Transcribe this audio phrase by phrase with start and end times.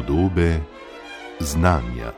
[0.00, 0.60] Podobe
[1.40, 2.12] znanja.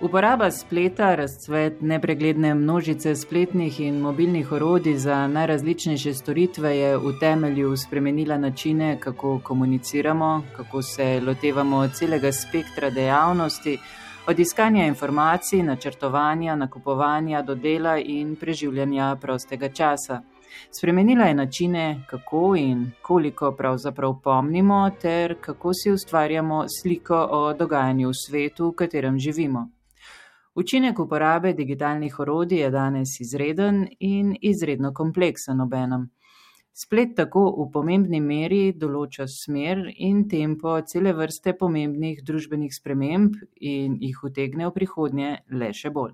[0.00, 7.76] Uporaba spleta, razcvet nepregledne množice spletnih in mobilnih orodij za najrazličnejše storitve je v temelju
[7.76, 13.78] spremenila načine, kako komuniciramo, kako se lotevamo celega spektra dejavnosti,
[14.26, 20.22] od iskanja informacij, načrtovanja, nakupovanja do dela in preživljanja prostega časa.
[20.70, 28.08] Spremenila je načine, kako in koliko pravzaprav pomnimo, ter kako si ustvarjamo sliko o dogajanju
[28.08, 29.68] v svetu, v katerem živimo.
[30.54, 36.08] Učinek uporabe digitalnih orodij je danes izreden in izredno kompleksen obenem.
[36.72, 43.96] Splet tako v pomembni meri določa smer in tempo cele vrste pomembnih družbenih sprememb in
[44.00, 46.12] jih utegne v prihodnje le še bolj.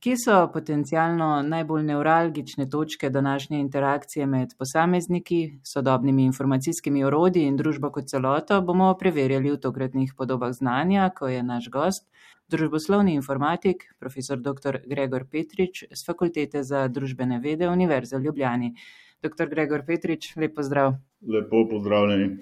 [0.00, 7.90] Kje so potencialno najbolj nevralgične točke današnje interakcije med posamezniki, sodobnimi informacijskimi orodji in družbo
[7.92, 12.08] kot celoto, bomo preverjali v tokratnih podobah znanja, ko je naš gost,
[12.48, 14.80] družboslovni informatik, profesor dr.
[14.86, 18.74] Gregor Petrič z Fakultete za družbene vede Univerze v Ljubljani.
[19.22, 19.52] Dr.
[19.52, 20.94] Gregor Petrič, lep pozdrav.
[21.28, 22.38] Lepo pozdravljeni.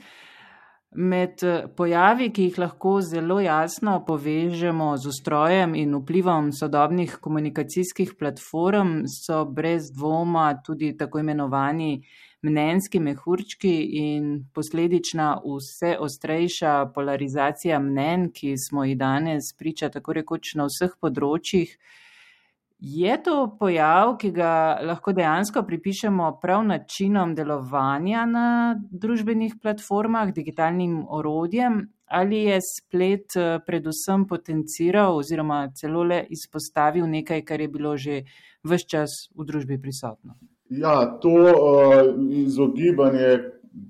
[0.96, 1.42] Med
[1.76, 9.44] pojavi, ki jih lahko zelo jasno povežemo z ustrojem in vplivom sodobnih komunikacijskih platform, so
[9.44, 12.00] brez dvoma tudi tako imenovani
[12.42, 20.54] mnenjski mehurčki in posledična vse ostrejša polarizacija mnen, ki smo jih danes priča tako rekoč
[20.54, 21.76] na vseh področjih.
[22.78, 28.48] Je to pojav, ki ga lahko dejansko pripišemo prav načinom delovanja na
[28.78, 33.34] družbenih platformah, digitalnim orodjem, ali je splet
[33.66, 38.22] predvsem potenciral oziroma celo le izpostavil nekaj, kar je bilo že
[38.62, 40.38] vse čas v družbi prisotno?
[40.70, 43.38] Ja, to uh, izogibanje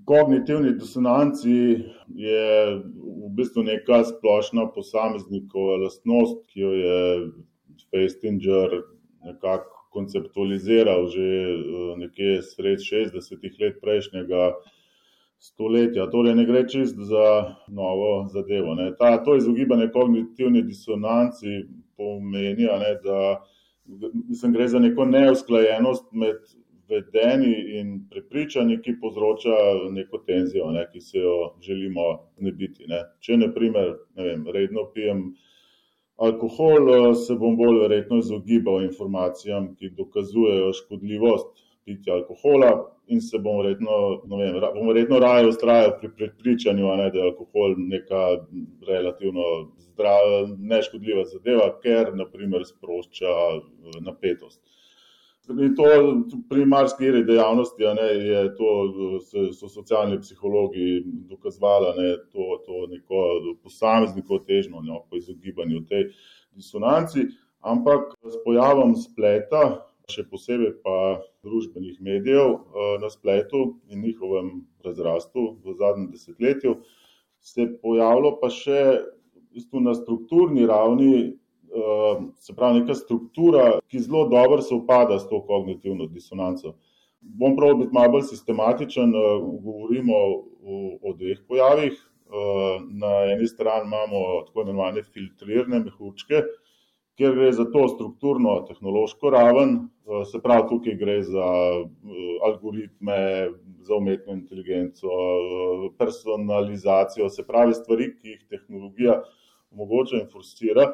[0.09, 2.49] kognitivni disonanci je
[2.79, 6.99] v bistvu neka splošna posameznikova lastnost, ki jo je
[7.91, 8.83] Festinger
[9.25, 14.53] nekako konceptualiziral že eh, nekje sred 60-ih let prejšnjega
[15.39, 16.09] stoletja.
[16.11, 18.75] Torej, ne gre čist za novo zadevo.
[18.75, 18.91] Ne.
[18.99, 21.63] Ta, to izogibanje kognitivni disonanci
[21.97, 23.45] pomeni, ne, da
[24.29, 26.43] mislim, gre za neko neusklajenost med
[26.89, 29.57] vedeni in prepričanji, ki povzroča
[29.93, 32.07] neko tenzijo, ne, ki se jo želimo
[32.39, 32.87] znebiti.
[32.89, 33.03] Ne.
[33.21, 35.29] Če, na primer, ne vem, redno pijem
[36.19, 42.73] alkohol, se bom bolj verjetno izogibal informacijam, ki dokazujejo škodljivost pitja alkohola,
[43.09, 47.77] in se bom verjetno, vem, bom verjetno raje ustrajal pri prepričanju, ne, da je alkohol
[47.79, 48.25] neka
[48.89, 49.47] relativno
[50.59, 54.61] neškodljiva zadeva, ker naprimer sprošča eh, napetost.
[55.49, 55.85] In to
[56.49, 58.09] pri marsikateri dejavnosti ne,
[58.59, 58.73] to,
[59.57, 63.23] so socialni psihologi dokazovali, da to, to neko
[63.63, 66.11] posamezniko težno no, po izogibanju tej
[66.53, 72.55] disonanci, ampak s pojavom spleta, še posebej pa družbenih medijev
[73.01, 74.53] na spletu in njihovem
[74.85, 76.77] razrastu v zadnjem desetletju,
[77.41, 78.81] se je pojavilo pa še
[79.73, 81.39] na strukturni ravni
[82.37, 86.75] se pravi, neka struktura, ki zelo dobro se upada s to kognitivno disonanco.
[87.21, 92.05] Bom prav biti malo bolj sistematičen, eh, govorimo o, o dveh pojavih.
[92.29, 96.43] Ehm, na eni strani imamo tako imenovane filtrirane mehurčke,
[97.17, 101.49] kjer gre za to strukturno tehnološko raven, eh, se pravi, tukaj gre za
[101.81, 103.19] eh, algoritme,
[103.89, 105.09] za umetno inteligenco,
[105.99, 109.23] personalizacijo, se pravi, stvari, ki jih tehnologija
[109.73, 110.93] omogoča in forsira.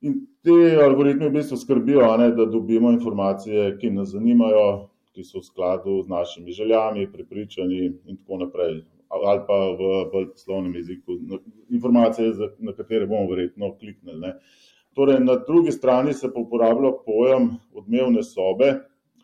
[0.00, 5.40] In ti algoritmi v bistvu skrbijo, ne, da dobimo informacije, ki nas zanimajo, ki so
[5.40, 8.76] v skladu z našimi željami, prepričanji in tako naprej.
[9.08, 11.16] Ali pa v bolj poslovnem jeziku,
[11.70, 14.20] informacije, na katere bomo verjetno kliknili.
[14.20, 14.34] Ne.
[14.94, 18.74] Torej, na drugi strani se pa uporablja pojem odmevne sobe,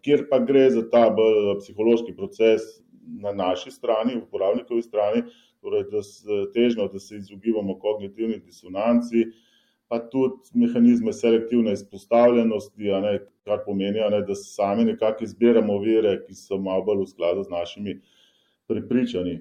[0.02, 2.66] kjer pa gre za ta bolj psihološki proces
[3.22, 5.22] na naši strani, uporabnikovi strani,
[5.62, 9.28] torej, da se težno, da se izogibamo kognitivni disonanci
[9.94, 16.34] pa tudi mehanizme selektivne izpostavljenosti, ne, kar pomeni, ne, da sami nekako izbiramo vire, ki
[16.34, 17.94] so malo bolj v skladu z našimi
[18.66, 19.36] prepričanji.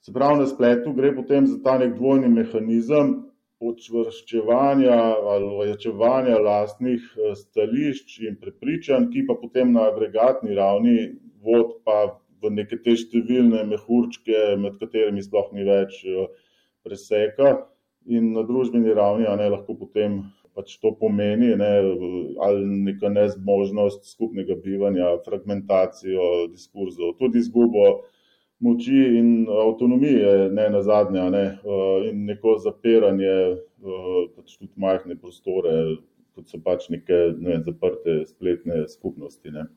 [0.00, 3.12] Se pravi, na spletu gre potem za ta nek dvojni mehanizem
[3.60, 4.96] počvrščevanja
[5.34, 10.98] ali ojačevanja lastnih eh, stališč in prepričanj, ki pa potem na agregatni ravni
[11.44, 12.00] vod pa
[12.40, 16.30] v neke te številne mehurčke, med katerimi sploh ni več eh,
[16.86, 17.58] preseka
[18.08, 20.22] in na družbeni ravni ne, lahko potem
[20.58, 21.72] pač to pomeni, ne,
[22.42, 27.84] ali neka nezmožnost skupnega bivanja, fragmentacijo diskurzov, tudi izgubo
[28.64, 31.44] moči in avtonomije, ne na zadnje, ne,
[32.10, 33.34] in neko zapiranje
[34.34, 35.74] pač tudi majhne prostore,
[36.34, 39.54] kot so pač neke ne zaprte spletne skupnosti.
[39.54, 39.68] Ne.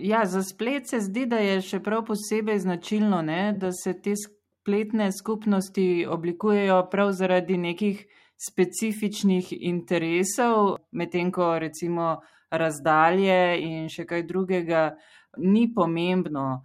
[0.00, 4.16] Ja, za splet se zdi, da je še prav posebej značilno, ne, da se te
[4.64, 8.06] spletne skupnosti oblikujejo prav zaradi nekih
[8.48, 14.96] specifičnih interesov, medtem ko recimo razdalje in še kaj drugega
[15.36, 16.64] ni pomembno.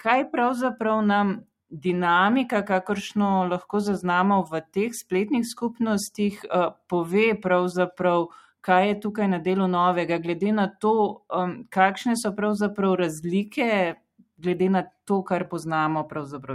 [0.00, 1.36] Kaj pravzaprav nam
[1.68, 6.40] dinamika, kakršno lahko zaznamo v teh spletnih skupnostih,
[6.88, 8.30] pove pravzaprav,
[8.64, 11.26] kaj je tukaj na delu novega, glede na to,
[11.68, 14.00] kakšne so pravzaprav razlike,
[14.38, 16.06] glede na to, kar poznamo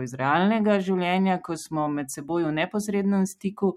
[0.03, 3.75] iz realnega življenja, ko smo med seboj v neposrednem stiku,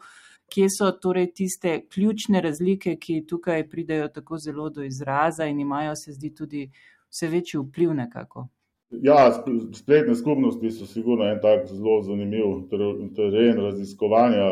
[0.53, 5.97] kje so torej tiste ključne razlike, ki tukaj pridejo tako zelo do izraza in imajo,
[5.97, 6.71] se zdi, tudi
[7.11, 8.49] vse večji vpliv nekako.
[8.91, 9.33] Ja,
[9.75, 14.47] spletne skupnosti so sigurno en tak zelo zanimiv teren raziskovanja,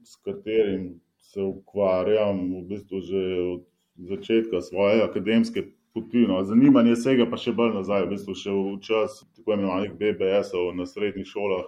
[0.00, 3.22] s katerim se ukvarjam v bistvu že
[3.52, 3.64] od
[3.96, 5.62] začetka svoje akademske
[5.96, 9.96] poti, no, zanimanje sega pa še bolj nazaj, v bistvu še v čas tako imenovanih
[9.96, 11.64] BBS-ov na srednjih šolah,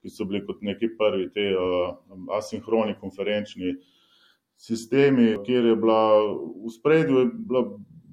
[0.00, 1.50] ki so bili kot neki prvi te
[2.38, 3.76] asinhroni konferenčni
[4.56, 7.64] sistemi, kjer je bila v spredju, je bila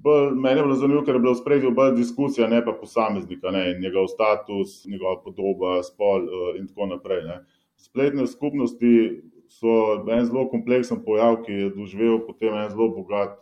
[0.04, 3.50] bolj, meni je bilo zanimivo, ker je bila v spredju bolj diskusija, ne pa posameznika,
[3.50, 6.28] ne, njegov status, njegova podoba, spol
[6.60, 7.40] in tako naprej, ne.
[7.80, 13.40] Spletne skupnosti so en zelo kompleksen pojav, ki je doživel potem en zelo bogat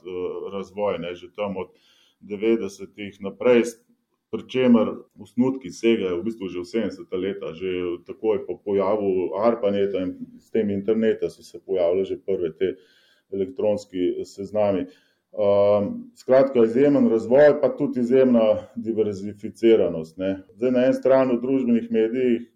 [0.52, 1.74] razvoj, ne, že tam od
[2.20, 3.64] devetdesetih naprej,
[4.30, 4.88] pri čemer
[5.22, 10.50] osnutki segajo v bistvu že v sedemdeseta leta, že takoj po pojavu Arpaneta in s
[10.50, 12.74] tem interneta so se pojavile že prve te
[13.32, 14.86] elektronski seznami.
[16.16, 20.42] skratka, izjemen razvoj pa tudi izjemna diverzificiranost, ne.
[20.56, 22.46] Zdaj na eni strani v družbenih medijih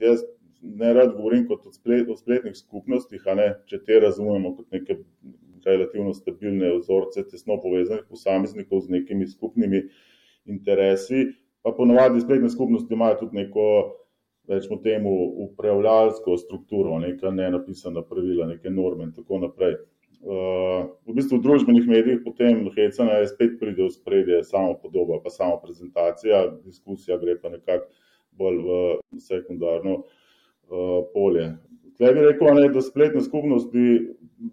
[0.00, 0.22] jaz
[0.60, 4.98] nerad govorim kot o o spletnih skupnostih, ne, če te razumemo kot neke
[5.66, 9.82] relativno stabilne vzorce tesno povezanih posameznikov z nekimi skupnimi
[10.46, 11.26] interesi,
[11.62, 13.66] pa ponavadi spletne skupnosti imajo tudi neko,
[14.48, 15.12] recimo temu,
[15.48, 19.76] upravljalsko strukturo, neka nenapisana pravila, neke norme in tako naprej.
[21.06, 27.18] v bistvu v družbenih medijih potem hecanje spet pride v ospredje, samopodoba pa samoprezentacija, diskusija
[27.18, 27.86] gre pa nekako
[28.32, 30.02] bolj v sekundarno
[31.12, 31.52] polje.
[31.96, 33.84] Tule bi rekel, ne, da spletne skupnosti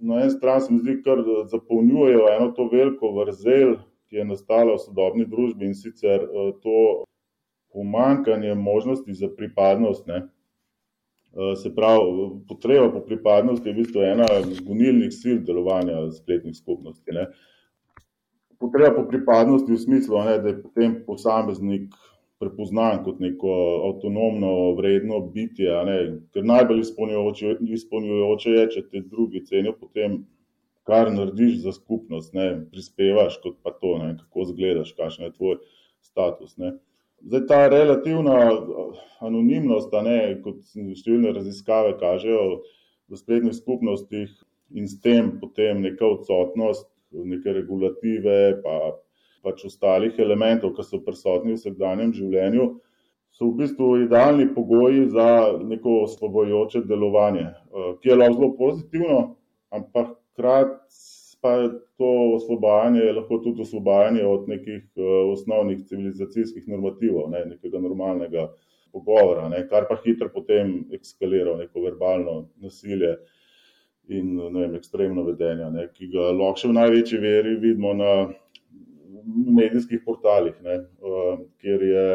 [0.02, 1.20] na eni strani se mi zdi, kar
[1.52, 3.76] zapolnjujejo eno to veliko vrzel,
[4.08, 6.24] ki je nastala v sodobni družbi, in sicer
[6.64, 7.04] to
[7.74, 10.28] pomanjkanje možnosti za pripadnost, ne.
[11.58, 14.28] se pravi, potreba po pripadnosti je v bistvu ena
[14.68, 17.28] gonilnih sil delovanja spletnih skupnosti, ne.
[18.62, 21.90] Potreba po pripadnosti v smislu, ne, da je potem posameznik
[22.44, 23.56] prepoznan kot neko
[23.90, 25.98] avtonomno, vredno bitje, ne,
[26.36, 30.22] ker najbolj izpolnjujoče, je, če te drugi cenijo po tem,
[30.88, 35.60] kar narediš za skupnost, ne, prispevaš kot pa to, ne, kako izgledaš, kakšen je tvoj
[36.04, 36.76] status, ne.
[37.24, 38.40] Zdaj ta relativna
[39.24, 42.64] anonimnost, ne, kot številne raziskave kažejo,
[43.12, 44.32] v spletnih skupnostih
[44.74, 48.96] in s tem potem neka odsotnost neke regulative pa
[49.44, 52.68] pač ostalih elementov, ki so prisotni v vsakdanjem življenju,
[53.34, 55.28] so v bistvu idealni pogoji za
[55.60, 57.50] neko osvobajajoče delovanje,
[58.02, 59.20] ki je lahko zelo pozitivno,
[59.74, 61.70] ampak hkrati pa je
[62.00, 64.84] to osvobajanje lahko tudi osvobajanje od nekih
[65.32, 68.46] osnovnih civilizacijskih normativov, ne, nekega normalnega
[68.96, 73.18] pogovora, ne, kar pa hitro potem eskalira v neko verbalno nasilje
[74.08, 78.14] in, ne vem, ekstremno vedenje, ne, ki ga lahko še v največji meri vidimo na
[79.26, 80.80] medijskih portalih, ne,
[81.62, 82.06] kjer je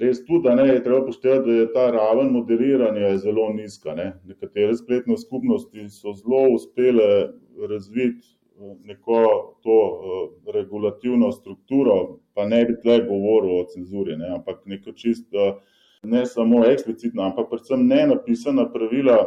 [0.00, 4.12] res tudi, a ne, je treba upoštevati, da je ta raven moderiranja zelo nizka, ne.
[4.26, 7.10] Nekatere spletne skupnosti so zelo uspele
[7.68, 8.34] razviti
[8.84, 9.20] neko
[9.62, 9.78] to
[10.54, 15.60] regulativno strukturo, pa ne bi tule govoril o cenzuri, ne, ampak neko čisto
[16.02, 19.18] ne samo eksplicitna, ampak predvsem nenapisana pravila,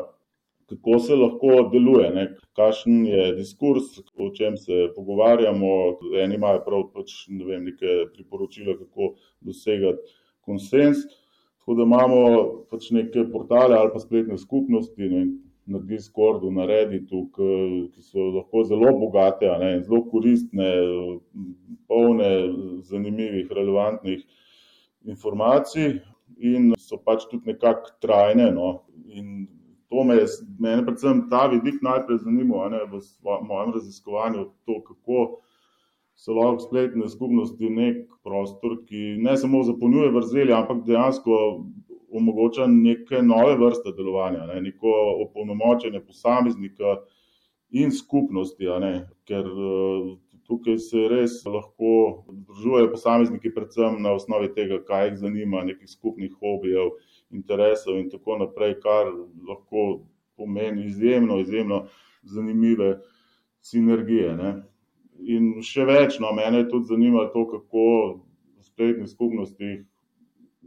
[0.69, 2.25] kako se lahko deluje, ne,
[2.57, 5.69] kakšen je diskurz, o čem se pogovarjamo,
[6.23, 9.13] eni imajo prav pač, ne vem, neka priporočila, kako
[9.47, 11.05] dosegati konsenz,
[11.59, 12.21] tako da imamo
[12.71, 15.25] pač neke portale ali pa spletne skupnosti, ne,
[15.67, 20.67] na Discordu, na Redditu, ki so lahko zelo bogate, ne, in zelo koristne,
[21.87, 22.29] polne
[22.87, 24.23] zanimivih, relevantnih
[25.07, 25.99] informacij
[26.43, 28.71] in so pač tudi nekako trajne, no,
[29.11, 29.47] in
[29.89, 30.25] to me je,
[30.59, 33.01] mene predvsem ta vidik najprej zanimal ne, v
[33.47, 35.27] mojem raziskovanju, to, kako
[36.17, 41.37] so lahko spletne skupnosti nek prostor, ki ne samo zapolnjuje vrzeli, ampak dejansko
[42.17, 44.93] omogoča neke nove vrste delovanja, ne, neko
[45.27, 46.97] opolnomočenje posameznika
[47.69, 48.65] in skupnosti,
[49.27, 49.51] ker
[50.47, 56.33] tukaj se res lahko združujejo posamezniki, predvsem na osnovi tega, kaj jih zanima, nekih skupnih
[56.39, 56.95] hobijev,
[57.31, 59.11] interesov in tako naprej, kar
[59.47, 60.01] lahko
[60.37, 61.85] pomeni izjemno, izjemno
[62.23, 62.99] zanimive
[63.61, 64.35] sinergije.
[64.37, 64.53] Ne.
[65.27, 67.85] In še več, no, mene tudi zanimalo to, kako
[68.57, 69.83] v spletnih skupnostih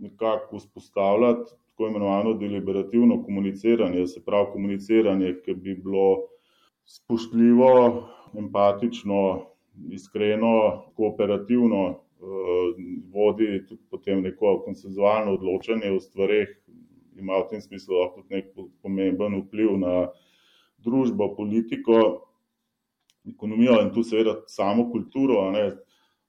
[0.01, 6.27] nekako vzpostavljati tako imenovano deliberativno komuniciranje, se pravi komuniciranje, ki bi bilo
[6.85, 7.71] spoštljivo,
[8.39, 9.47] empatično,
[9.91, 12.01] iskreno, kooperativno,
[13.13, 16.49] vodi tudi potem neko konsenzualno odločanje o stvareh,
[17.19, 20.11] ima v tem smislu lahko nek pomemben vpliv na
[20.81, 22.27] družbo, politiko
[23.29, 25.51] ekonomijo in tu seveda samo kulturo.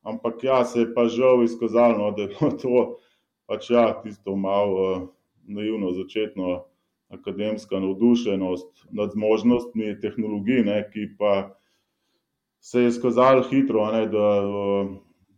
[0.03, 2.97] Ampak ja, se je pa žal izkazalo, no, da je to
[3.47, 5.13] pač ja, tisto malo
[5.47, 6.63] naivno začetno
[7.11, 11.51] akademska navdušenost nad zmožnostmi tehnologij, ne, ki pa
[12.59, 14.27] se je izkazalo hitro, ne, da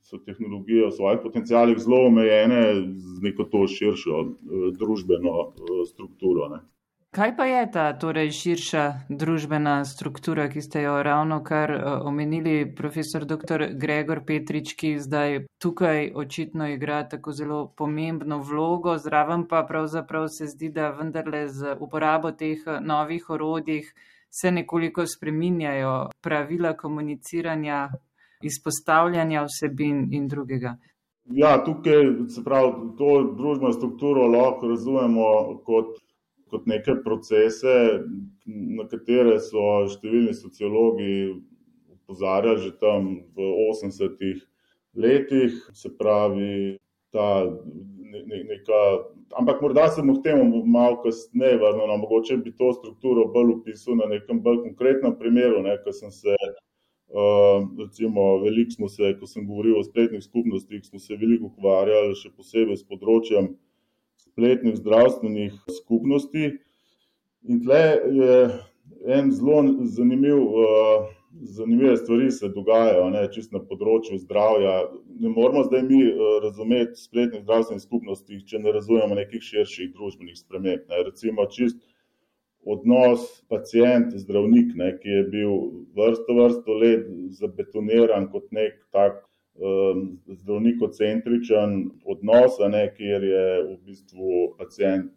[0.04, 4.24] so tehnologije v svojih potencijalih zelo omejene z neko to širšo
[4.80, 5.34] družbeno
[5.88, 6.50] strukturo.
[6.52, 6.64] Ne.
[7.14, 8.84] Kaj pa je ta torej, širša
[9.22, 11.70] družbena struktura, ki ste jo ravno kar
[12.10, 13.68] omenili, profesor dr.
[13.78, 20.48] Gregor Petrič, ki zdaj tukaj očitno igra tako zelo pomembno vlogo, zraven pa pravzaprav se
[20.56, 23.94] zdi, da vendarle z uporabo teh novih orodjih
[24.34, 27.92] se nekoliko spreminjajo pravila komuniciranja,
[28.44, 30.76] izpostavljanja vsebin in drugega.
[31.32, 35.28] Ja, tukaj se pravi, to družbeno strukturo lahko razumemo
[35.68, 35.96] kot
[36.54, 37.74] kot neke procese,
[38.46, 41.14] na katere so številni sociologi
[41.96, 44.44] opozarjali že tam v 80-ih
[44.94, 46.78] letih, se pravi,
[47.14, 48.82] ta ne, neka.
[49.40, 53.56] Ampak morda se mu k temu malo kasneje vrnil, no, mogoče bi to strukturo bolj
[53.56, 56.38] opisal na nekem bolj konkretnem primeru, ne, ko sem se.
[57.14, 62.16] Uh, recimo, veliko smo se, ko sem govoril o spletnih skupnostih, smo se veliko ukvarjali,
[62.18, 63.52] še posebej s področjem
[64.18, 66.56] spletnih zdravstvenih skupnosti.
[67.46, 67.84] In tle
[68.18, 68.40] je
[69.14, 69.62] en zelo
[69.94, 71.06] zanimiv, uh,
[71.54, 74.74] zanimive stvari se dogajajo, ne, čist na področju zdravja.
[75.22, 80.42] Ne moramo zdaj mi uh, razumeti spletnih zdravstvenih skupnosti, če ne razumemo nekih širših družbenih
[80.42, 80.90] sprememb.
[80.90, 81.06] Ne.
[81.12, 81.78] Recimo čist
[82.66, 85.54] odnos pacient-zdravnik, ki je bil
[85.98, 87.08] vrsto, vrsto let
[87.40, 95.12] zabetoniran kot nek tak Um, zdravnikocentričen odnos, ne, kjer je v bistvu pacijent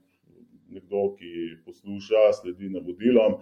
[0.68, 1.30] nekdo, ki
[1.64, 3.38] posluša, sledi navodilom,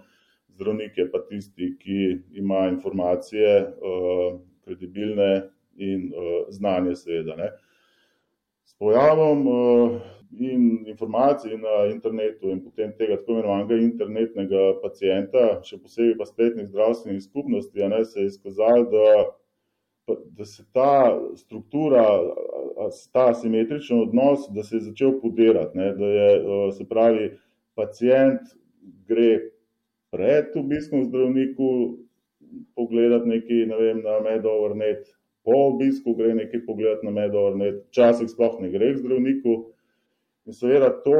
[0.55, 1.99] zdravnik je pa tisti, ki
[2.39, 7.35] ima informacije, uh, kredibilne in uh, znanje, seveda.
[7.43, 7.51] Ne.
[8.79, 9.95] Pojavom uh,
[10.35, 16.67] in informacij na internetu in potem tega tako imenovanega internetnega pacijenta, še posebej pa spletnih
[16.67, 19.07] zdravstvenih skupnosti, ne, se je izkazalo, da
[20.37, 22.03] da se ta struktura,
[23.11, 26.41] ta asimetričen odnos, da se je začel podirati, ne, da je,
[26.77, 27.31] se pravi,
[27.75, 28.41] pacijent
[29.07, 29.39] gre
[30.11, 31.97] pred obiskom zdravniku
[32.75, 35.09] pogledati nekaj, ne vem, na medovrnet,
[35.45, 39.57] po obisku gre nekaj pogledati na medovrnet, včasih sploh ne gre k zdravniku
[40.45, 41.19] in seveda to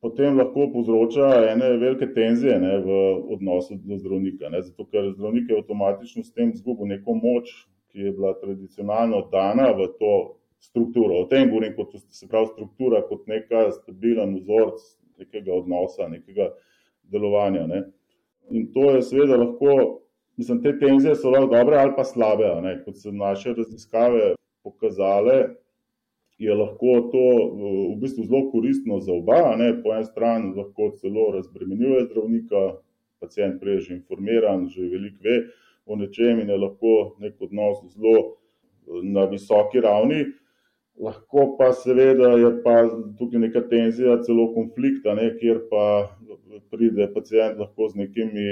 [0.00, 2.98] potem lahko povzroča ene velike tenzije ne, v
[3.34, 7.50] odnosu do zdravnika, ne, zato ker zdravnik je avtomatično s tem zgubil neko moč,
[7.90, 10.12] ki je bila tradicionalno dana v to
[10.62, 11.22] strukturo.
[11.22, 14.82] O tem govorim, kot se pravi struktura, kot neka stabilen vzorc
[15.18, 16.50] nekega odnosa, nekega
[17.12, 17.66] delovanja.
[17.66, 17.82] Ne.
[18.50, 20.02] In to je seveda lahko,
[20.36, 22.48] mislim, te tenzije so lahko dobre ali pa slabe.
[22.62, 22.78] Ne.
[22.84, 25.56] Kot so naše raziskave pokazale,
[26.38, 27.26] je lahko to
[27.92, 29.56] v bistvu zelo koristno za oba.
[29.56, 29.72] Ne.
[29.82, 32.64] Po eni strani lahko celo razbremenjuje zdravnika,
[33.20, 35.36] pacijent prej že informiran, že veliko ve
[35.86, 38.36] o nečem in je lahko nek odnos zelo
[39.02, 40.24] na visoki ravni.
[41.00, 42.74] Lahko pa seveda je pa
[43.18, 46.08] tukaj neka tenzija, celo konflikt, ne, kjer pa
[46.72, 48.46] pride pacijent lahko z nekimi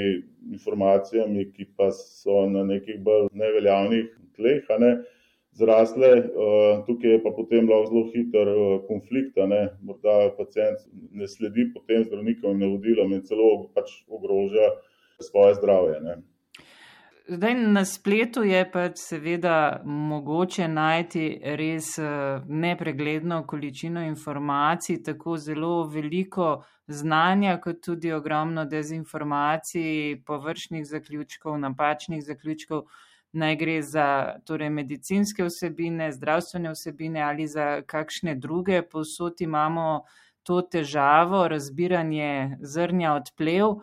[0.53, 4.93] informacijami, ki pa so na nekih bolj neveljavnih tleh, ne,
[5.55, 6.11] zrasle.
[6.19, 11.71] Eh, tukaj je pa potem lahko zelo hiter eh, konflikt, ne, morda pacijent ne sledi
[11.75, 14.71] potem zdravnikovim navodilom in celo pač ogroža
[15.23, 16.01] svoje zdravje.
[16.01, 16.17] Ne.
[17.29, 25.87] Zdaj, na spletu je pač seveda mogoče najti res eh, nepregledno količino informacij, tako zelo
[25.89, 32.85] veliko znanja, kot tudi ogromno dezinformacij, površnih zaključkov, napačnih zaključkov,
[33.33, 34.07] naj gre za
[34.47, 38.83] torej, medicinske vsebine, zdravstvene vsebine ali za kakšne druge.
[38.83, 40.05] Posod imamo
[40.43, 43.81] to težavo, razbiranje zrnja od plev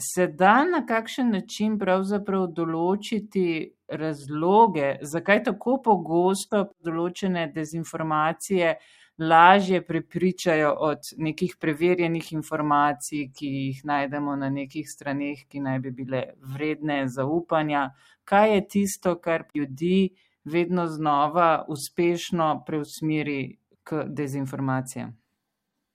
[0.00, 8.74] se da na kakšen način pravzaprav določiti razloge, zakaj tako pogosto določene dezinformacije
[9.18, 15.90] lažje prepričajo od nekih preverjenih informacij, ki jih najdemo na nekih straneh, ki naj bi
[15.90, 16.22] bile
[16.54, 17.90] vredne zaupanja.
[18.24, 20.10] Kaj je tisto, kar ljudi
[20.44, 25.16] vedno znova uspešno preusmeri k dezinformacijam?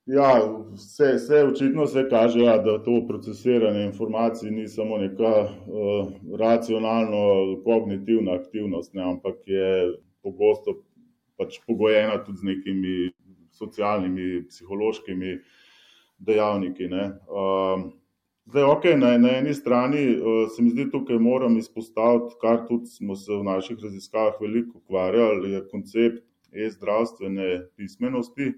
[0.05, 0.41] Ja,
[0.73, 6.07] vse, vse očitno se kaže, ja, da to procesiranje informacij ni samo neka uh,
[6.39, 10.83] racionalno-kognitivna aktivnost, ne, ampak je pogosto
[11.37, 13.10] pač pogojena tudi z nekimi
[13.61, 15.37] socialnimi, psihološkimi
[16.17, 16.89] dejavniki.
[16.89, 17.85] Uh,
[18.49, 22.89] zdaj, ok, na, na eni strani uh, se mi zdi tukaj moram izpostaviti, kar tudi
[22.89, 28.51] smo se v naših raziskavah veliko ukvarjali, je koncept e-zdravstvene pismenosti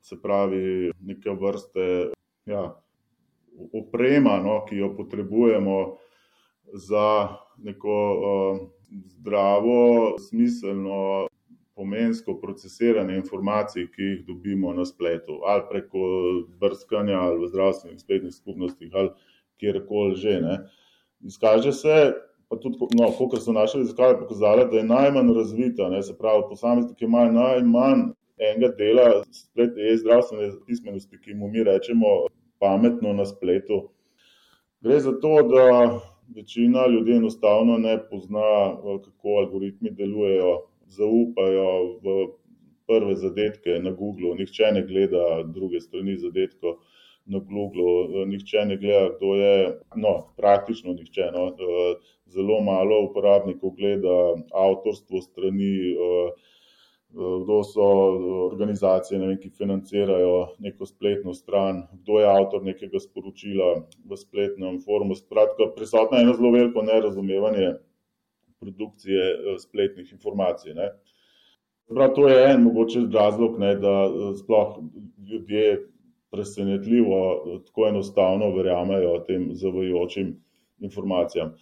[0.00, 2.12] se pravi, neke vrste
[2.46, 2.62] ja,
[3.72, 5.78] oprema, no, ki jo potrebujemo
[6.72, 8.60] za neko uh,
[9.18, 11.27] zdravo, smiselno,
[11.78, 16.06] pomensko procesiranje informacij, ki jih dobimo na spletu, ali preko
[16.60, 19.12] brskanja, ali v zdravstvenih spletnih skupnostih, ali
[19.62, 20.40] kjerkoli že.
[20.42, 20.56] Ne.
[21.26, 21.96] Izkaže se,
[22.50, 26.48] pa tudi, no, kot so naše raziskave pokazale, da je najmanj razvita, ne, se pravi,
[26.50, 28.08] posamezniki imajo najmanj
[28.38, 29.06] enega dela
[29.92, 32.14] e-zdravstvene pismenosti, ki mu mi rečemo
[32.58, 33.88] pametno na spletu.
[34.80, 36.00] Gre za to, da
[36.34, 40.58] večina ljudi enostavno ne pozna, kako algoritmi delujejo,
[40.88, 42.18] zaupajo v
[42.88, 46.78] prve zadetke na Google, nihče ne gleda druge strani zadetkov.
[47.28, 49.56] Na Google, nihče ne gleda, kdo je,
[50.00, 51.26] no, praktično nihče.
[51.34, 51.50] No,
[52.32, 54.14] zelo malo uporabnikov gleda
[54.56, 55.74] avtorstvo strani,
[57.12, 57.84] kdo so
[58.46, 63.68] organizacije, vem, ki financirajo neko spletno stran, kdo je avtor nekega sporočila
[64.08, 65.16] v spletnem forumu.
[65.16, 67.70] Skratka, prisotno je eno zelo veliko nerazumevanje
[68.60, 70.74] produkcije eh, spletnih informacij.
[70.74, 70.90] Ne.
[71.88, 74.78] Prav to je en mogoče razlog, ne, da eh, sploh
[75.30, 75.88] ljudje
[76.30, 80.36] presenetljivo eh, tako enostavno verjamejo tem zavajočim
[80.78, 81.54] informacijam.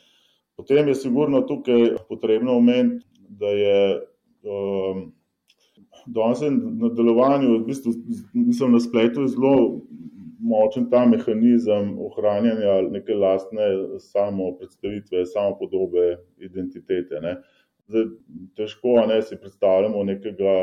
[0.56, 4.00] Potem je sigurno tukaj potrebno omeniti, da je
[4.42, 5.12] um,
[6.06, 6.40] danes
[6.80, 7.92] na delovanju, v bistvu,
[8.34, 9.80] mislim, na spletu je zelo
[10.38, 13.68] močen ta mehanizem ohranjanja neke lastne
[13.98, 17.20] samo predstavitve, samo podobe, identitete.
[17.20, 17.36] Ne.
[17.86, 18.06] Zdaj,
[18.58, 20.54] težko ne, si predstavljamo nekega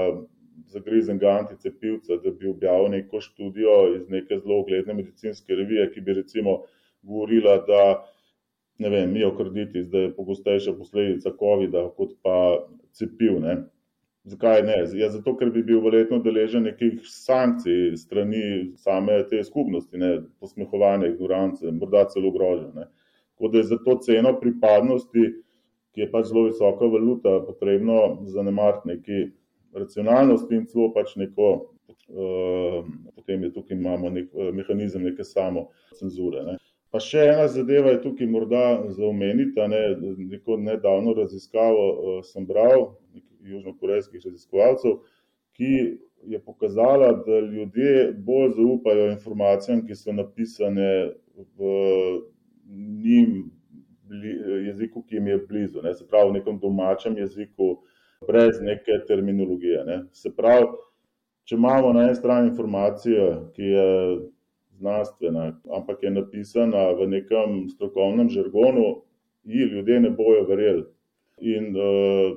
[0.74, 6.14] zagrizenega anticepivca, da bi objavil neko študijo iz neke zelo ugledne medicinske revije, ki bi
[6.14, 6.62] recimo
[7.02, 7.84] govorila, da
[8.80, 12.38] ne vem, miokarditis, da je pogostejša posledica COVID-a kot pa
[12.92, 13.40] cepiv.
[13.42, 13.58] Ne.
[14.24, 14.76] Zakaj ne?
[14.96, 18.44] Ja, zato, ker bi bil verjetno deležen nekih sankcij strani
[18.80, 20.14] same te skupnosti, ne?
[20.40, 22.88] posmehovanja, ignorance, morda celo grožnje.
[23.34, 25.26] Tako da je za to ceno pripadnosti,
[25.94, 28.00] ki je pač zelo visoka valuta, potrebno
[28.32, 29.20] zanemariti neki
[29.76, 31.50] racionalnosti in celo pač neko,
[32.08, 32.80] uh,
[33.16, 35.68] potem je tukaj imamo nek uh, mehanizem neke samo
[36.00, 36.46] cenzure.
[36.48, 36.58] Ne?
[36.94, 39.82] Pa še ena zadeva je tukaj morda za omeniti, ne,
[40.30, 42.92] neko nedavno raziskavo uh, sem bral,
[43.44, 45.00] južnokorejskih raziskovalcev,
[45.58, 45.72] ki
[46.30, 50.92] je pokazala, da ljudje bolj zaupajo informacijam, ki so napisane
[51.58, 51.74] v
[53.02, 53.52] njim
[54.66, 55.94] jeziku, ki jim je blizu, ne?
[55.94, 57.78] se pravi v nekem domačem jeziku,
[58.28, 59.84] brez neke terminologije.
[59.86, 59.98] Ne?
[60.12, 60.70] Se pravi,
[61.50, 63.88] če imamo na eni strani informacijo, ki je
[64.84, 69.04] znanstvena, ampak je napisana v nekem strokovnem žargonu,
[69.44, 70.84] ji ljudje ne bojo verjeli.
[71.40, 72.36] In uh,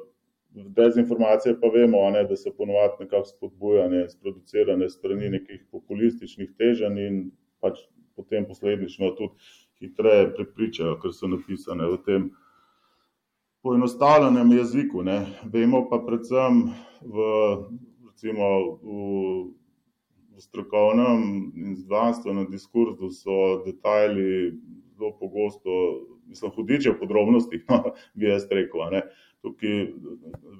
[0.55, 7.19] dezinformacije pa vemo, ne, da so ponovadi nekako spodbujane, sproducirane strani nekih populističnih teženj in
[7.61, 7.83] pač
[8.17, 9.35] potem posledično tudi
[9.81, 12.31] hitreje prepričajo, ker so napisane v tem
[13.67, 15.03] poenostavljenem jeziku.
[15.03, 15.19] Ne.
[15.53, 16.63] Vemo pa predvsem
[17.03, 17.27] v,
[18.09, 18.49] recimo,
[18.81, 18.97] v,
[20.37, 21.23] v strokovnem
[21.57, 24.53] in znanstvenem diskurzu so detajli
[24.97, 25.71] zelo pogosto,
[26.29, 28.85] mislim, hudiče v podrobnostih, no, bi jaz rekel.
[28.93, 29.03] Ne
[29.47, 29.87] tukaj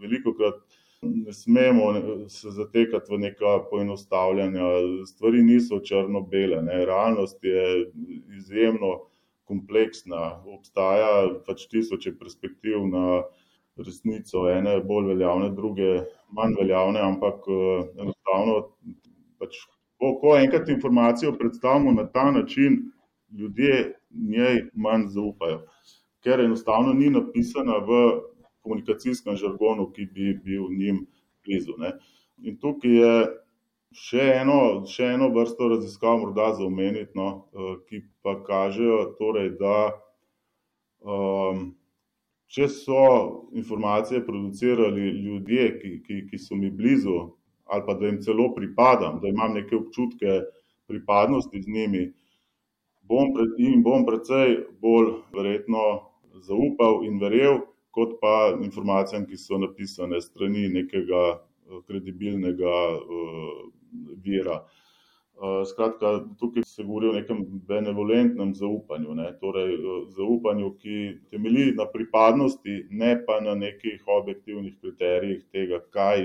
[0.01, 0.61] veliko krat
[1.03, 1.93] ne smemo
[2.29, 4.63] se zatekati v neka poenostavljanja.
[5.07, 7.93] Stvari niso črno-bele, realnost je
[8.37, 9.01] izjemno
[9.45, 10.43] kompleksna.
[10.47, 13.23] Obstaja pač tisoče perspektiv na
[13.77, 16.01] resnico, ene bolj veljavne, druge
[16.33, 17.45] manj veljavne, ampak
[18.01, 18.57] enostavno,
[19.39, 19.59] pač,
[20.01, 22.83] ko, ko enkrat informacijo predstavimo na ta način,
[23.39, 25.63] ljudje njej manj zaupajo,
[26.25, 28.21] ker enostavno ni napisana v
[28.63, 31.07] komunikacijskem žargonu, ki bi bil njim
[31.45, 31.77] blizu.
[31.79, 31.93] Ne.
[32.43, 33.13] In tukaj je
[33.97, 34.59] še eno,
[34.91, 37.47] še eno vrsto raziskav morda za omeniti, no,
[37.89, 39.77] ki pa kažejo torej, da
[41.01, 41.71] um,
[42.53, 43.07] če so
[43.55, 47.17] informacije producirali ljudje, ki, ki, ki so mi blizu,
[47.67, 50.41] ali pa da jim celo pripadam, da imam neke občutke
[50.87, 52.13] pripadnosti z njimi,
[53.03, 55.83] bom pred, jim bom precej bolj verjetno
[56.47, 61.39] zaupal in verjel, kot pa informacijam, ki so napisane strani nekega
[61.87, 63.63] kredibilnega uh,
[64.25, 64.61] vira.
[65.37, 69.31] Uh, skratka, tukaj se govori o nekem benevolentnem zaupanju, ne?
[69.41, 69.75] torej
[70.17, 71.01] zaupanju, ki
[71.31, 76.25] temelji na pripadnosti, ne pa na nekih objektivnih kriterijih tega, kaj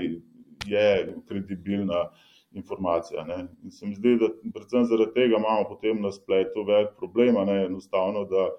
[0.66, 2.08] je kredibilna
[2.52, 3.24] informacija.
[3.24, 3.46] Ne?
[3.64, 7.64] In se mi zdi, da predvsem zaradi tega imamo potem na spletu velik problem, ne
[7.64, 8.50] enostavno, da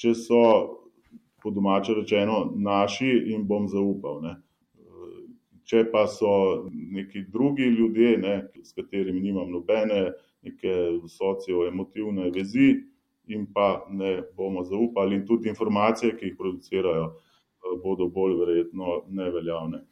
[0.00, 0.44] če so
[1.42, 4.20] po domače rečeno naši, jim bom zaupal.
[4.22, 4.36] Ne?
[5.64, 10.10] Če pa so neki drugi ljudje, ne, s katerimi nimam nobene
[10.42, 10.74] neke
[11.08, 12.72] socioemotivne vezi,
[13.30, 17.06] jim pa ne bomo zaupali, in tudi informacije, ki jih producirajo,
[17.84, 19.84] bodo bolj verjetno neveljavne.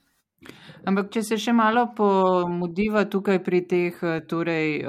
[0.89, 3.97] Ampak, če se še malo pomudiva tukaj pri teh,
[4.31, 4.85] torej,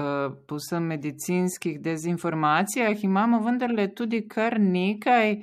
[0.48, 5.42] povsem medicinskih dezinformacijah, imamo vendarle tudi kar nekaj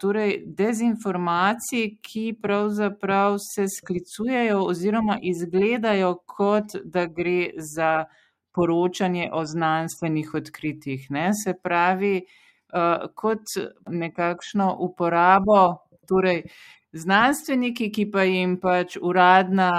[0.00, 8.06] torej dezinformacij, ki pravzaprav se sklicujejo oziroma izgledajo, kot da gre za
[8.54, 11.10] poročanje o znanstvenih odkritjih.
[11.10, 11.30] Ne?
[11.36, 12.22] Se pravi,
[13.14, 13.58] kot
[13.90, 15.62] nekakšno uporabo,
[16.08, 16.44] torej
[16.92, 19.70] znanstveniki, ki pa jim pač uradna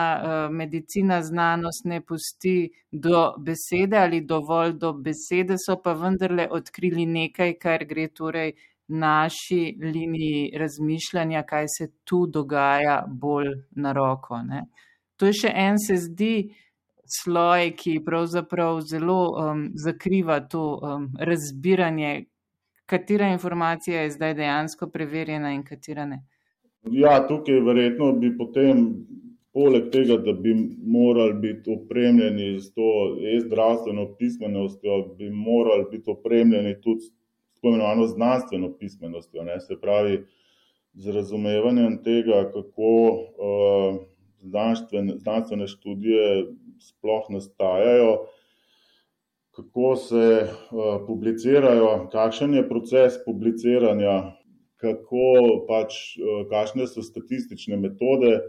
[0.52, 7.58] medicina, znanost ne pusti do besede ali dovolj do besede, so pa vendarle odkrili nekaj,
[7.60, 8.54] kar gre torej
[8.91, 14.41] naši liniji razmišljanja, kaj se tu dogaja, bolj na roko.
[14.43, 14.65] Ne.
[15.15, 16.36] To je še en, se zdi,
[17.12, 22.26] sloj, ki pravzaprav zelo um, zakriva to um, razbiranje,
[22.86, 26.24] katera informacija je zdaj dejansko preverjena in katera ne.
[26.89, 28.86] Ja, tukaj verjetno bi potem,
[29.54, 36.82] poleg tega, da bi morali biti opremljeni s to e-zdravstveno pismenostjo, bi morali biti opremljeni
[36.82, 37.12] tudi
[37.54, 40.24] tako imenovano znanstveno pismenostjo, ne, se pravi
[40.94, 44.02] z razumevanjem tega, kako uh,
[44.41, 46.46] znanstvene, znanstvene študije
[46.80, 48.17] sploh nastajajo,
[49.52, 54.40] kako se uh, publicirajo, kakšen je proces publiciranja,
[54.82, 58.39] kako pač, uh, kakšne so statistične metode,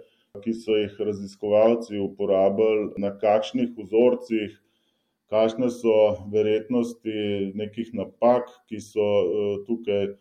[0.42, 4.56] ki so jih raziskovalci uporabili, na kakšnih vzorcih
[5.32, 5.96] kakšne so
[6.32, 9.06] verjetnosti nekih napak, ki so
[9.66, 10.12] tukaj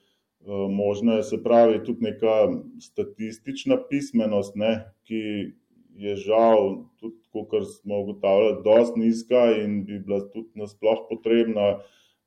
[0.72, 2.36] možne, se pravi, tudi neka
[2.82, 4.72] statistična pismenost, ne,
[5.06, 5.52] ki
[6.02, 11.82] je žal, tudi, kot smo ugotavljali, dosti nizka in bi bila tudi nasploh potrebna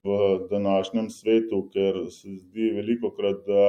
[0.05, 3.65] v današnjem svetu, ker se zdi veliko krat, da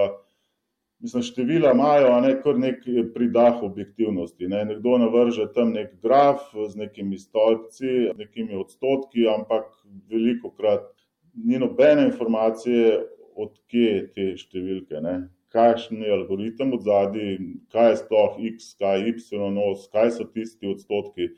[0.99, 4.47] Mislim, števila imajo ne, kar nek pridah objektivnosti.
[4.47, 4.63] Ne.
[4.65, 9.67] Nekdo navrže tam nek graf z nekimi stolpci, z nekimi odstotki, ampak
[10.09, 10.87] veliko krat
[11.35, 13.01] ni nobene informacije,
[13.35, 15.01] odkje te številke.
[15.03, 15.17] Ne.
[15.51, 17.35] Kakšen je algoritem od zadaj,
[17.75, 21.33] kaj je sploh x, kaj je y, nos, kaj so tisti odstotki.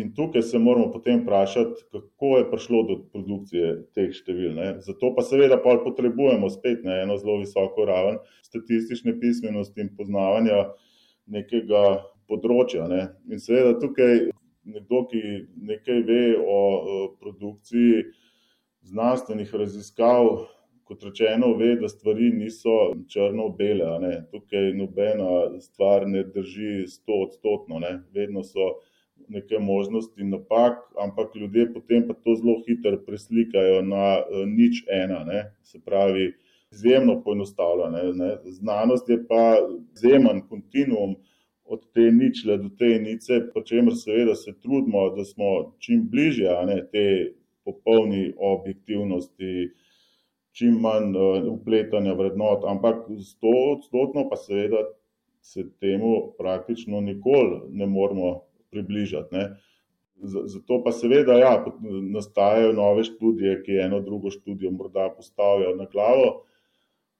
[0.00, 4.54] In tukaj se moramo potem vprašati, kako je prišlo do produkcije teh števil.
[4.54, 4.68] Ne.
[4.84, 10.64] Zato pa seveda pa potrebujemo spet ne, eno zelo visoko raven statistične pismenosti in poznavanja
[11.26, 11.84] nekega
[12.28, 12.88] področja.
[12.90, 13.06] Ne.
[13.30, 14.30] In seveda tukaj
[14.70, 15.22] nekdo, ki
[15.72, 16.60] nekaj ve o
[17.20, 18.04] produkciji
[18.90, 20.46] znanstvenih raziskav,
[20.90, 22.76] kot rečeno, ve, da stvari niso
[23.08, 24.14] črno-bele.
[24.32, 27.78] Tukaj nobena stvar ne drži sto odstotno,
[28.14, 28.72] vedno so
[29.28, 35.52] neke možnosti napak, ampak ljudje potem pa to zelo hitro preslikajo na nič ena, ne?
[35.62, 36.32] se pravi,
[36.72, 37.98] izjemno poenostavljeno.
[38.44, 39.56] Znanost je pa
[39.94, 41.16] izjemen kontinuum
[41.64, 46.50] od te ničle do te enice, po čemer seveda se trudimo, da smo čim bližje
[46.66, 47.32] ne, te
[47.64, 49.70] popolni objektivnosti,
[50.52, 51.14] čim manj
[51.48, 54.82] upletanja vrednot, ampak sto odstotno pa seveda
[55.40, 59.34] se temu praktično nikoli ne moremo približati.
[59.34, 59.50] Ne.
[60.22, 61.64] Zato pa seveda ja,
[62.12, 66.42] nastajajo nove študije, ki eno drugo študijo morda postavijo na glavo.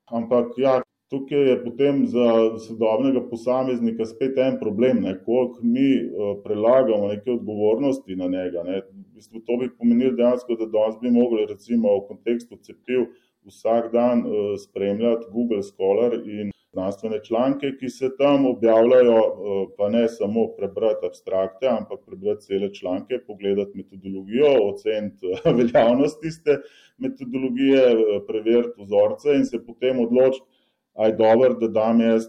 [0.05, 2.27] Ampak ja, tukaj je potem za
[2.67, 8.63] sodobnega posameznika spet en problem, koliko mi uh, prelagamo neke odgovornosti na njega.
[8.63, 8.81] Ne.
[8.81, 13.09] V bistvu to bi pomenilo dejansko, da danes bi mogli recimo v kontekstu cepiv
[13.49, 19.89] vsak dan uh, spremljati Google Scholar in znanstvene članke, ki se tam objavljajo, uh, pa
[19.89, 26.61] ne samo prebrati abstrakte, ampak prebrati cele članke, pogledati metodologijo, oceniti uh, veljavnost tiste
[26.99, 30.47] metodologije, uh, preveriti vzorce in se potem odločiti,
[30.95, 32.27] aj dobro, da dam jaz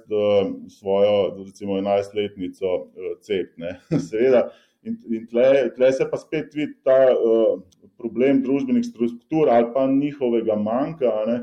[0.70, 2.68] svojo, recimo, enajstletnico
[3.26, 3.58] cep.
[4.10, 4.46] Seveda,
[4.84, 7.58] in, in tle, tle se pa spet vidi ta uh,
[7.98, 11.42] problem družbenih struktur ali pa njihovega manjka, ne?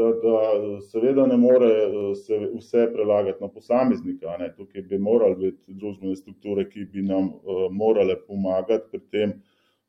[0.00, 1.70] Da, da seveda ne more
[2.14, 4.36] se vse prelagati na posameznika.
[4.38, 4.52] Ne?
[4.56, 9.34] Tukaj bi morali biti družbene strukture, ki bi nam uh, morale pomagati pri tem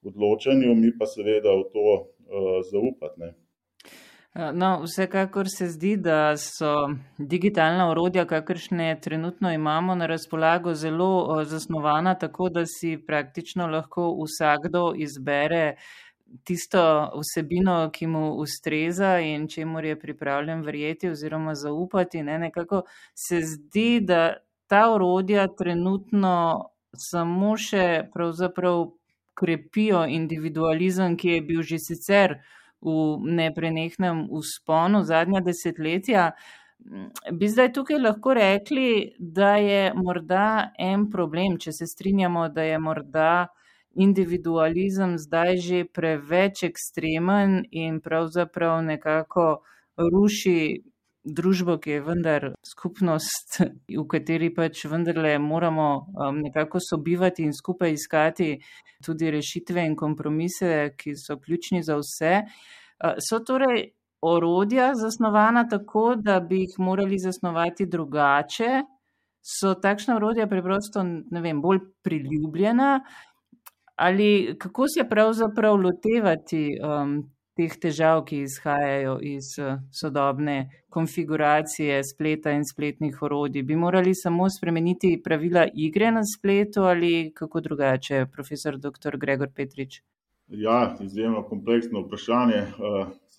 [0.04, 3.34] odločanju, mi pa seveda v to uh, zaupati.
[4.34, 6.69] No, vsekakor se zdi, da so
[7.17, 14.93] digitalna orodja, kakršne trenutno imamo na razpolago, zelo zasnovana tako, da si praktično lahko vsakdo
[14.95, 15.76] izbere
[16.44, 22.24] tisto vsebino, ki mu ustreza in čemu je pripravljen verjeti oziroma zaupati.
[22.24, 22.39] Ne?
[22.39, 22.84] Nekako
[23.15, 24.34] se zdi, da
[24.67, 28.86] ta orodja trenutno samo še pravzaprav
[29.34, 32.38] krepijo individualizem, ki je bil že sicer
[32.82, 32.96] v
[33.38, 36.32] neprenehnem usponu zadnja desetletja.
[37.32, 42.80] Bi zdaj tukaj lahko rekli, da je morda en problem, če se strinjamo, da je
[42.82, 43.32] morda
[43.96, 49.62] individualizem zdaj že preveč ekstremen in pravzaprav nekako
[49.98, 50.84] ruši
[51.24, 53.62] družbo, ki je vendar skupnost,
[54.02, 58.56] v kateri pač vendarle moramo um, nekako sobivati in skupaj iskati
[59.06, 62.42] tudi rešitve in kompromise, ki so ključni za vse.
[62.42, 68.82] Uh, so torej orodja zasnovana tako, da bi jih morali zasnovati drugače?
[69.42, 73.00] So takšna orodja preprosto, ne vem, bolj priljubljena?
[74.02, 77.20] Ali kako se pravzaprav lotevati um,
[77.58, 80.58] teh težav, ki izhajajo iz eh, sodobne
[80.90, 83.64] konfiguracije spleta in spletnih orodij.
[83.64, 89.18] Bi morali samo spremeniti pravila igre na spletu ali kako drugače, profesor dr.
[89.18, 90.02] Gregor Petrič?
[90.48, 92.66] Ja, izjemno kompleksno vprašanje.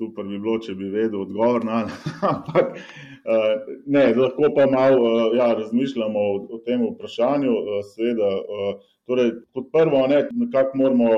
[0.02, 2.12] Super bi bilo, če bi vedel odgovor na to.
[2.32, 3.52] Ampak uh,
[3.86, 7.54] ne, lahko pa malo uh, ja, razmišljamo o, o tem vprašanju.
[7.92, 8.72] Seveda, uh,
[9.06, 11.10] torej, kot prvo, ne, nekako moramo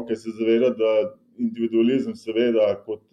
[0.00, 0.94] okay, se zavedati, da
[1.40, 3.04] individualizem, seveda, kot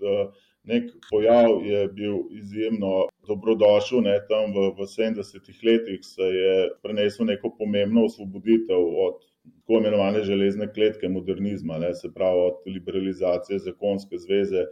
[0.68, 4.04] nek pojav, je bil izjemno dobrodošel.
[4.04, 9.24] Ne, tam v, v 70-ih letih se je prenesel neko pomembno osvoboditev od
[9.68, 14.66] tako imenovane železne kletke modernizma, ne, se pravi od liberalizacije zakonske zveze.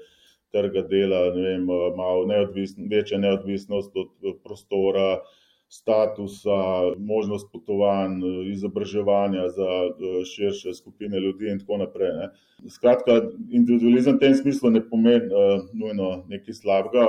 [0.56, 1.65] Trga dela, ne vem,
[1.98, 5.34] malo neodvisno, večja neodvisnost od prostora, uh,
[5.68, 9.70] statusa, možnost potovanj, izobraževanja za
[10.36, 12.12] širše skupine ljudi in tako naprej.
[12.13, 12.30] Ne.
[12.70, 17.08] Skratka, individualizem v tem smislu ne pomeni uh, nujno nekaj slabega,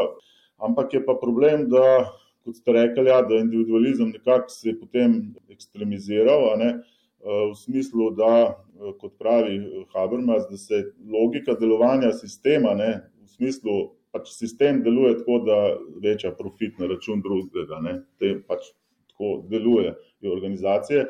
[0.57, 2.11] ampak je pa problem, da,
[2.45, 5.19] kot ste rekli, ja, da individualizem nekako se je potem
[5.53, 6.79] ekstremiziral, ne,
[7.27, 8.55] v smislu, da,
[9.01, 9.57] kot pravi
[9.95, 12.91] Habermas, da se logika delovanja sistema, ne,
[13.27, 13.77] v smislu
[14.15, 15.59] pač sistem deluje tako, da
[16.03, 17.83] veča profit na račun drugega.
[18.23, 18.71] Te pač
[19.13, 19.97] tako delujejo
[20.33, 21.07] organizacije.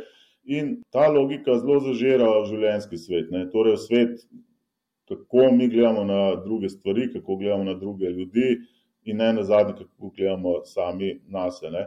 [0.57, 3.48] In ta logika zelo zažira življenjski svet, ne?
[3.50, 4.20] torej svet,
[5.11, 8.61] kako mi gledamo na druge stvari, kako gledamo na druge ljudi,
[9.07, 11.87] in ne na zadnje, kako gledamo sami na sebe.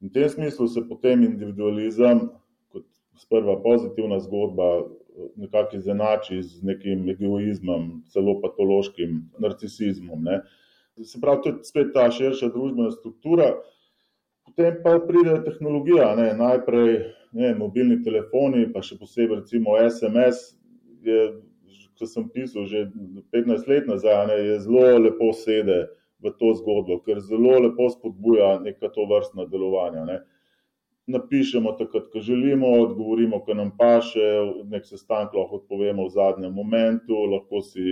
[0.00, 2.26] V tem smislu se potem individualizem,
[2.74, 2.86] kot
[3.18, 4.82] sprva pozitivna zgodba,
[5.36, 10.24] nekako izenači z nekim egoizmom, celo patološkim narcisizmom.
[10.24, 10.40] Ne.
[11.04, 13.52] Se pravi, to je spet ta širša družbena struktura.
[14.46, 16.32] Potem pa pride tehnologija, ne.
[16.36, 16.92] najprej
[17.32, 20.52] ne, mobilni telefoni, pa še posebej recimo SMS.
[21.02, 21.32] Je,
[21.98, 22.86] ko sem pisal že
[23.34, 25.86] 15 let nazaj, ne, je zelo lepo sede
[26.22, 30.04] v to zgodbo, ker zelo lepo spodbuja neka to vrstna delovanja.
[30.08, 30.22] Ne
[31.06, 34.28] napišemo takrat, ko želimo, odgovorimo, ko nam paše,
[34.70, 37.82] nek sestanek lahko odpovemo v zadnjem momentu, lahko si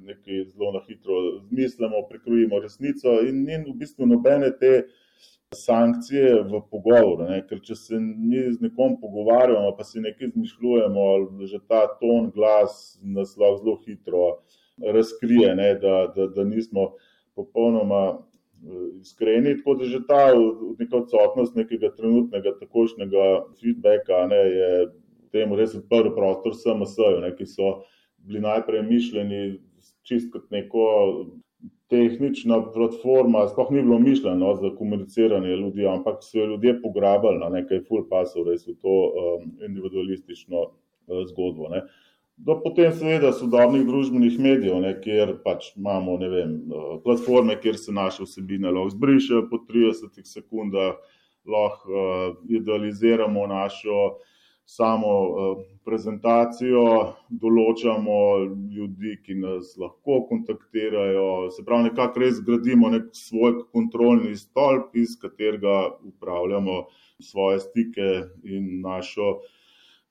[0.00, 1.14] nekaj zelo na hitro
[1.50, 4.82] zmislimo, prekrojimo resnico in ni v bistvu nobene te
[5.54, 7.26] sankcije v pogovoru.
[7.28, 7.40] Ne?
[7.48, 11.06] Ker če se mi z nekom pogovarjamo, pa si nekaj izmišljujemo,
[11.46, 14.24] že ta ton, glas nas lahko zelo hitro
[14.94, 15.74] razkrije, ne?
[15.82, 16.92] da, da, da nismo
[17.34, 18.20] popolnoma
[19.00, 20.24] iskreni, tako da že ta
[20.78, 23.28] neka odsotnost nekega trenutnega takošnjega
[23.60, 24.70] feedbacka ne, je
[25.30, 27.70] potem res odprl prostor SMS-ju, ki so
[28.26, 29.40] bili najprej mišljeni
[30.04, 30.86] čist kot neko
[31.90, 37.48] tehnična platforma, sploh ni bilo mišljeno za komuniciranje ljudi, ampak so jo ljudje pograbili na
[37.48, 41.68] nekaj full pasov, res v to um, individualistično uh, zgodbo.
[41.72, 41.82] Ne.
[42.40, 47.92] Do potem seveda sodobnih družbenih medijev, ne, kjer pač imamo vem, uh, platforme, kjer se
[47.92, 50.94] naše vsebine lahko zbrišejo po 30 sekundah,
[51.44, 53.98] lahko uh, idealiziramo našo
[54.64, 56.86] samo uh, prezentacijo,
[57.42, 58.16] določamo
[58.72, 61.50] ljudi, ki nas lahko kontaktirajo.
[61.52, 65.76] Se pravi, nekako res gradimo nek svoj kontrolni stolp, iz katerega
[66.08, 66.86] upravljamo
[67.20, 68.10] svoje stike
[68.48, 69.42] in našo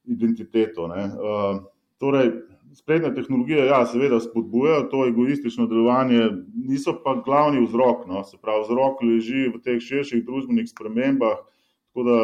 [0.06, 0.86] identiteto.
[0.94, 1.66] Uh,
[2.00, 2.32] torej,
[2.74, 6.30] sprednje tehnologije, ja, seveda, spodbujajo to egoistično delovanje,
[6.70, 8.08] niso pa glavni vzrok.
[8.08, 8.24] No?
[8.24, 11.40] Se pravi, vzrok leži v teh širših družbenih spremembah.
[11.90, 12.18] Tako da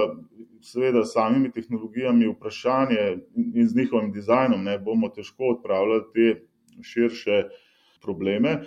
[0.61, 6.27] seveda s samimi tehnologijami vprašanje in z njihovim dizajnom ne bomo težko odpravljali te
[6.85, 7.43] širše
[8.01, 8.59] probleme,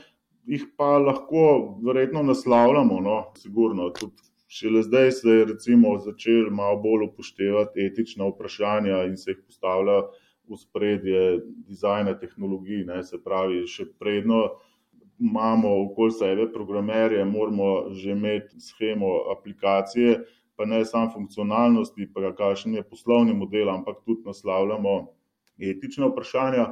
[0.45, 3.91] jih pa lahko verjetno naslavljamo, no, sigurno.
[3.91, 9.43] Tudi šele zdaj se je recimo začel malo bolj upoštevati etična vprašanja in se jih
[9.47, 10.03] postavlja
[10.49, 11.21] v spredje
[11.69, 14.49] dizajna tehnologij, ne, se pravi, še predno.
[15.19, 20.21] Imamo okoli sebe programerje, moramo že imeti schemo aplikacije,
[20.57, 24.95] pa ne samo funkcionalnosti, pa kakšen je poslovni model, ampak tudi naslavljamo
[25.59, 26.69] etične vprašanja.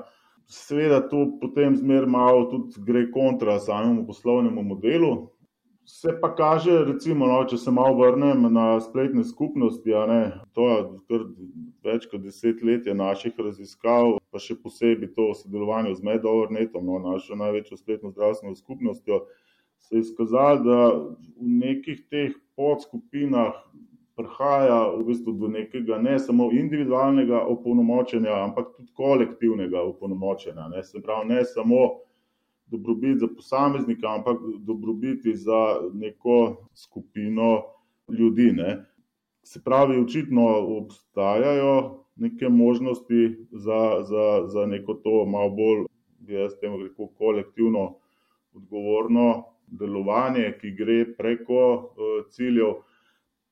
[0.47, 5.13] Seveda, to potem zmeraj malo tudi gre kontra samemu poslovnemu modelu.
[5.87, 10.21] Se pa kaže, recimo, no, če se malo vrnem na spletne skupnosti, ne,
[10.53, 11.27] to je kar
[11.87, 17.79] več kot desetletje naših raziskav, pa še posebej to sodelovanje z Medovrnetom, no, našo največjo
[17.79, 19.23] spletno zdravstveno skupnostjo
[19.79, 20.79] se je izkazalo, da
[21.39, 23.55] v nekih teh podskupinah
[24.17, 30.69] prihaja v bistvu do nekega ne samo individualnega opolnomočenja, ampak tudi kolektivnega opolnomočenja.
[30.73, 30.83] Ne.
[30.83, 31.83] Se pravi, ne samo
[32.67, 37.63] dobrobit za posameznika, ampak dobrobiti za neko skupino
[38.19, 38.53] ljudi.
[38.53, 38.85] Ne.
[39.43, 40.47] Se pravi, očitno
[40.79, 45.85] obstajajo neke možnosti za, za, za neko to malo bolj,
[46.29, 47.95] jaz temu rekel, kolektivno
[48.55, 52.73] odgovorno delovanje, ki gre preko uh, ciljev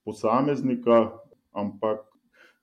[0.04, 1.10] posameznika,
[1.52, 2.13] ampak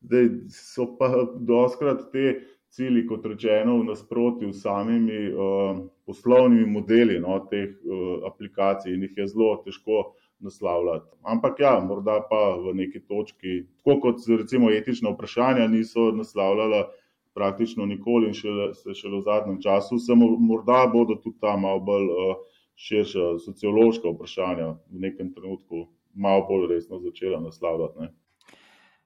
[0.02, 1.10] zdaj so pa
[1.40, 2.34] doskrat te
[2.72, 9.04] cilji, kot rečeno, v nasprotju s samimi uh, poslovnimi modeli no, teh uh, aplikacij in
[9.08, 11.12] jih je zelo težko naslavljati.
[11.22, 16.90] Ampak ja, morda pa v neki točki, tako kot recimo etična vprašanja niso naslavljala.
[17.32, 22.10] Praktično nikoli in šele, šele v zadnjem času, samo morda bodo tudi tam malo bolj
[22.12, 22.34] uh,
[22.76, 28.00] širša sociološka vprašanja v nekem trenutku malo bolj resno začela naslavljati.
[28.00, 28.10] Ne.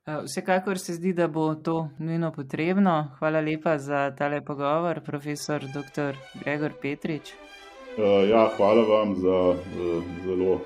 [0.08, 3.08] Eh, vsekakor se zdi, da bo to nujno potrebno.
[3.20, 6.16] Hvala lepa za tale pogovor, profesor dr.
[6.44, 7.34] Gregor Petrič.
[7.98, 10.62] Eh, ja, hvala vam za eh, zelo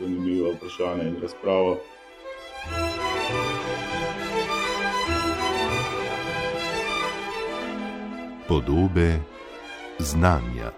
[0.00, 1.78] zanimivo vprašanje in razpravo.
[8.48, 9.18] Podobe
[9.98, 10.70] znanja.